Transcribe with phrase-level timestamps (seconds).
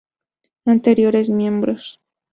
[0.65, 2.01] Anteriores miembros